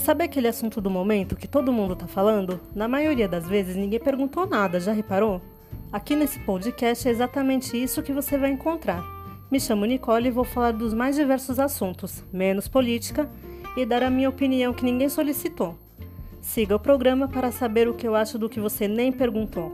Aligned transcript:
Sabe 0.00 0.24
aquele 0.24 0.48
assunto 0.48 0.80
do 0.80 0.88
momento 0.88 1.36
que 1.36 1.46
todo 1.46 1.70
mundo 1.70 1.94
tá 1.94 2.06
falando? 2.06 2.58
Na 2.74 2.88
maioria 2.88 3.28
das 3.28 3.46
vezes 3.46 3.76
ninguém 3.76 4.00
perguntou 4.00 4.46
nada, 4.46 4.80
já 4.80 4.92
reparou? 4.92 5.42
Aqui 5.92 6.16
nesse 6.16 6.38
podcast 6.40 7.06
é 7.06 7.10
exatamente 7.10 7.80
isso 7.80 8.02
que 8.02 8.10
você 8.10 8.38
vai 8.38 8.50
encontrar. 8.50 9.04
Me 9.50 9.60
chamo 9.60 9.84
Nicole 9.84 10.28
e 10.28 10.30
vou 10.30 10.42
falar 10.42 10.72
dos 10.72 10.94
mais 10.94 11.16
diversos 11.16 11.60
assuntos, 11.60 12.24
menos 12.32 12.66
política, 12.66 13.28
e 13.76 13.84
dar 13.84 14.02
a 14.02 14.10
minha 14.10 14.30
opinião 14.30 14.72
que 14.72 14.84
ninguém 14.84 15.10
solicitou. 15.10 15.76
Siga 16.40 16.76
o 16.76 16.80
programa 16.80 17.28
para 17.28 17.52
saber 17.52 17.86
o 17.86 17.94
que 17.94 18.08
eu 18.08 18.16
acho 18.16 18.38
do 18.38 18.48
que 18.48 18.58
você 18.58 18.88
nem 18.88 19.12
perguntou. 19.12 19.70